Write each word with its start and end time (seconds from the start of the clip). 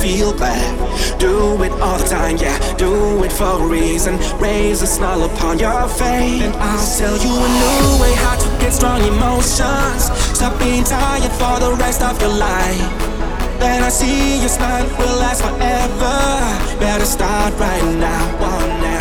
feel 0.00 0.32
bad. 0.32 0.72
Do 1.20 1.62
it 1.62 1.72
all 1.72 1.98
the 1.98 2.08
time, 2.08 2.36
yeah, 2.38 2.56
do 2.76 3.22
it 3.22 3.32
for 3.32 3.62
a 3.62 3.66
reason. 3.66 4.16
Raise 4.40 4.80
a 4.80 4.86
smile 4.86 5.22
upon 5.24 5.58
your 5.58 5.86
face. 5.88 6.42
And 6.42 6.54
I'll 6.56 6.78
sell 6.78 7.16
you 7.18 7.34
a 7.46 7.48
new 7.60 8.02
way 8.02 8.14
how 8.14 8.36
to 8.36 8.48
get 8.60 8.72
strong 8.72 9.02
emotions. 9.02 10.10
Stop 10.38 10.58
being 10.58 10.84
tired 10.84 11.32
for 11.40 11.60
the 11.60 11.76
rest 11.78 12.02
of 12.02 12.20
your 12.20 12.34
life. 12.34 13.10
Then 13.60 13.82
I 13.82 13.90
see 13.90 14.40
your 14.40 14.48
smile 14.48 14.86
will 14.98 15.16
last 15.20 15.42
forever. 15.42 16.16
Better 16.80 17.04
start 17.04 17.52
right 17.58 17.84
now, 18.00 18.24
one 18.40 18.80
now. 18.80 18.99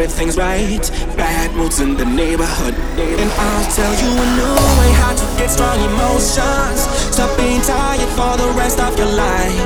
Everything's 0.00 0.36
right. 0.36 0.86
Bad 1.16 1.50
moods 1.56 1.80
in 1.80 1.96
the 1.96 2.04
neighborhood. 2.04 2.74
And 3.02 3.30
I'll 3.34 3.68
tell 3.74 3.94
you 3.98 4.10
a 4.14 4.26
new 4.38 4.54
way 4.78 4.92
how 4.94 5.10
to 5.10 5.26
get 5.36 5.50
strong 5.50 5.74
emotions. 5.90 6.86
Stop 7.10 7.36
being 7.36 7.60
tired 7.62 8.06
for 8.14 8.38
the 8.38 8.46
rest 8.54 8.78
of 8.78 8.96
your 8.96 9.10
life. 9.10 9.58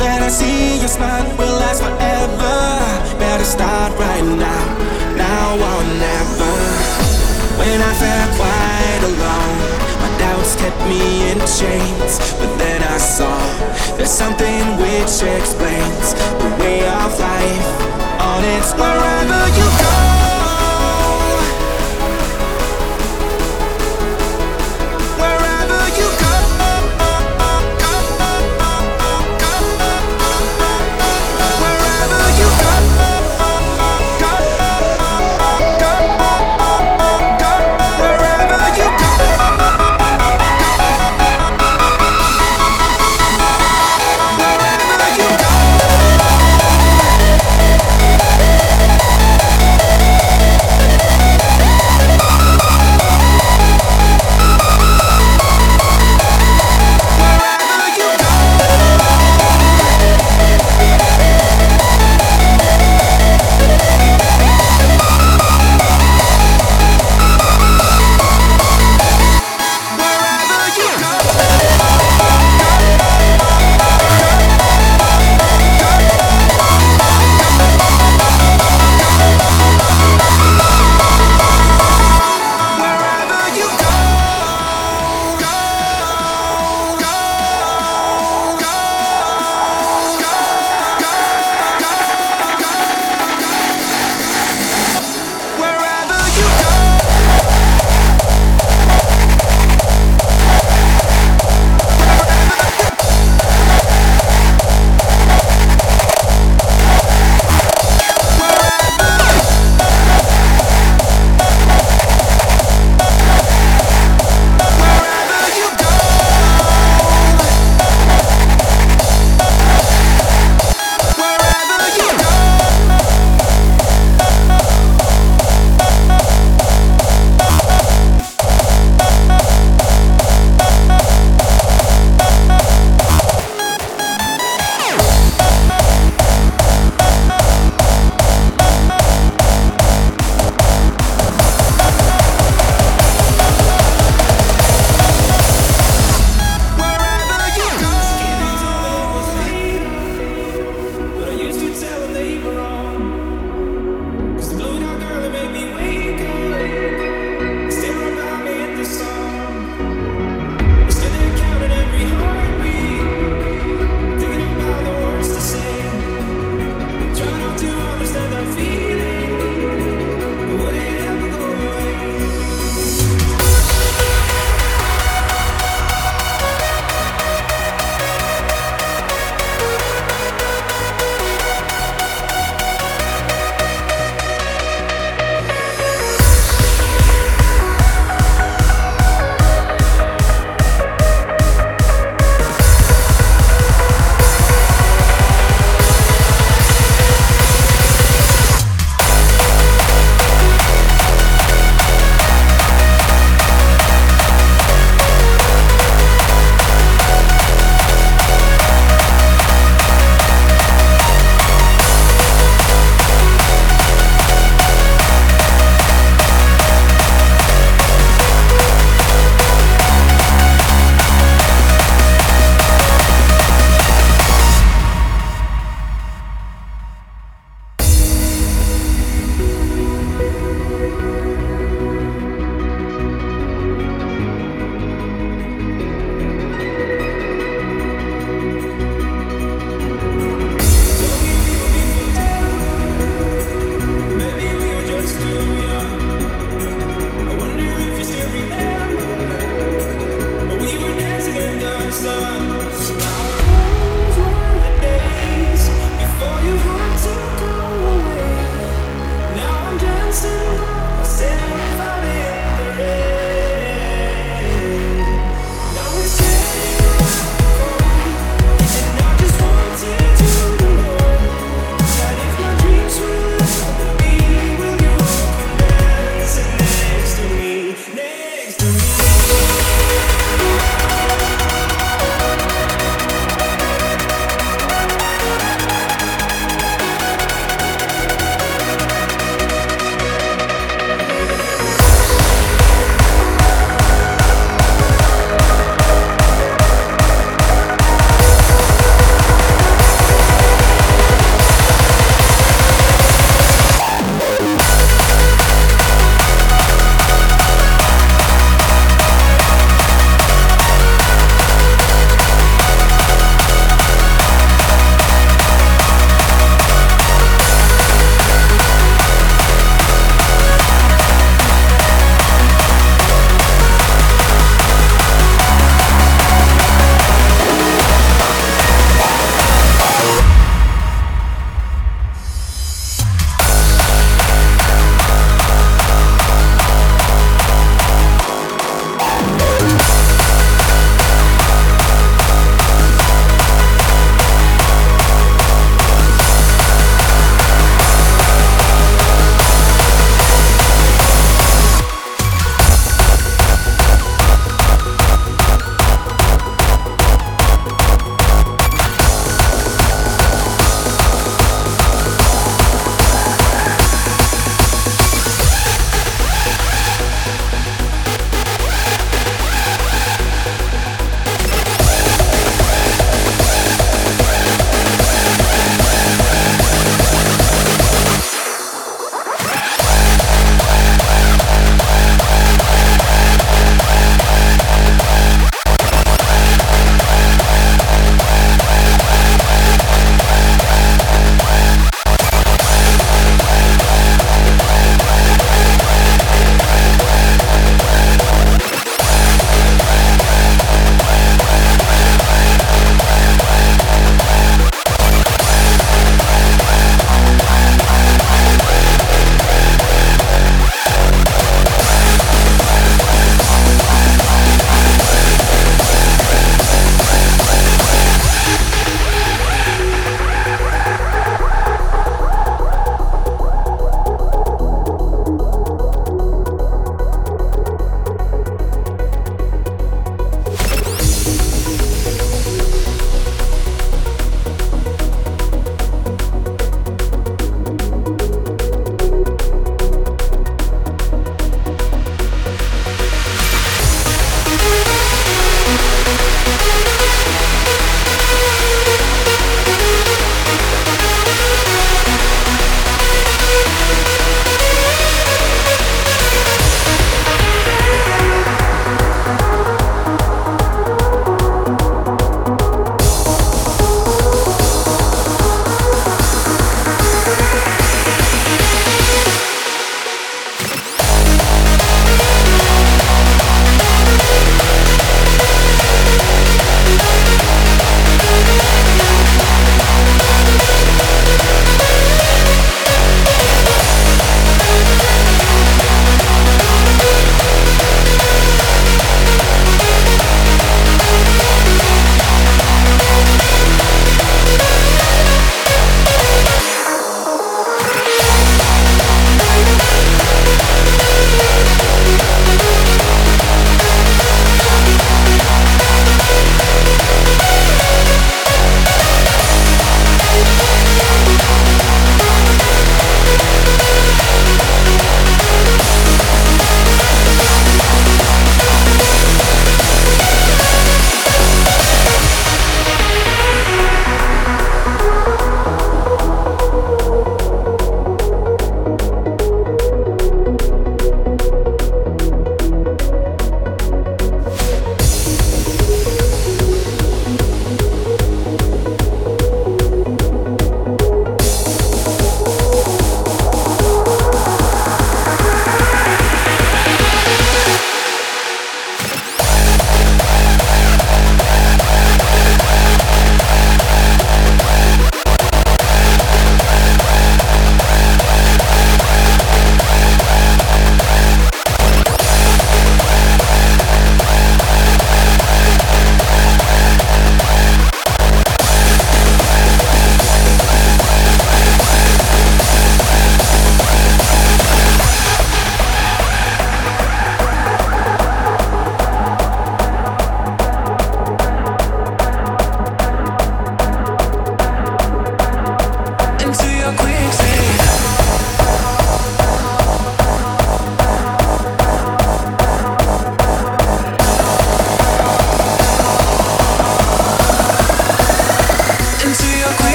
Then 0.00 0.22
I 0.22 0.28
see 0.28 0.80
your 0.80 0.88
smile 0.88 1.28
will 1.36 1.60
last 1.60 1.82
forever. 1.84 2.56
Better 3.20 3.44
start 3.44 3.92
right 4.00 4.24
now, 4.24 4.64
now 5.20 5.52
or 5.52 5.82
never. 6.00 6.56
When 7.60 7.78
I 7.84 7.92
felt 8.00 8.30
quite 8.40 9.02
alone, 9.12 9.58
my 10.00 10.10
doubts 10.24 10.56
kept 10.56 10.80
me 10.88 11.04
in 11.32 11.38
chains. 11.60 12.16
But 12.40 12.48
then 12.56 12.80
I 12.82 12.96
saw 12.96 13.36
there's 13.98 14.08
something 14.08 14.64
which 14.80 15.20
explains 15.20 16.16
the 16.40 16.48
way 16.60 16.80
of 16.88 17.12
life 17.20 18.09
it's 18.44 18.72
wherever 18.74 19.48
you 19.56 19.68
go 19.80 20.19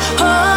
Draw 0.00 0.49